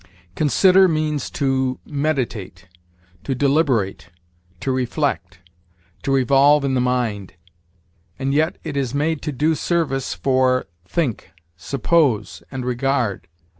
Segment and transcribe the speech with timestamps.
[0.33, 2.67] Consider means, to meditate,
[3.23, 4.09] to deliberate,
[4.59, 5.41] to reflect,
[6.01, 7.35] to revolve in the mind;
[8.17, 13.27] and yet it is made to do service for think, suppose, and regard.